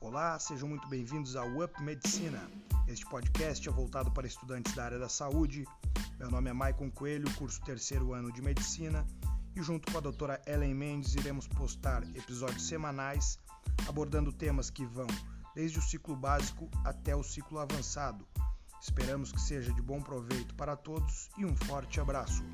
Olá, 0.00 0.38
sejam 0.38 0.68
muito 0.68 0.86
bem-vindos 0.88 1.34
ao 1.34 1.48
Up 1.60 1.82
Medicina. 1.82 2.48
Este 2.86 3.04
podcast 3.06 3.68
é 3.68 3.72
voltado 3.72 4.12
para 4.12 4.28
estudantes 4.28 4.72
da 4.72 4.84
área 4.84 4.98
da 4.98 5.08
saúde. 5.08 5.64
Meu 6.20 6.30
nome 6.30 6.48
é 6.48 6.52
Maicon 6.52 6.88
Coelho, 6.88 7.28
curso 7.34 7.60
terceiro 7.62 8.12
ano 8.12 8.32
de 8.32 8.40
Medicina, 8.40 9.04
e 9.56 9.60
junto 9.60 9.90
com 9.90 9.98
a 9.98 10.00
doutora 10.00 10.40
Ellen 10.46 10.72
Mendes 10.72 11.16
iremos 11.16 11.48
postar 11.48 12.04
episódios 12.16 12.68
semanais 12.68 13.40
abordando 13.88 14.32
temas 14.32 14.70
que 14.70 14.84
vão 14.84 15.08
desde 15.52 15.80
o 15.80 15.82
ciclo 15.82 16.14
básico 16.14 16.70
até 16.84 17.16
o 17.16 17.22
ciclo 17.24 17.58
avançado. 17.58 18.24
Esperamos 18.80 19.32
que 19.32 19.40
seja 19.40 19.72
de 19.72 19.82
bom 19.82 20.00
proveito 20.00 20.54
para 20.54 20.76
todos 20.76 21.28
e 21.36 21.44
um 21.44 21.56
forte 21.56 22.00
abraço. 22.00 22.44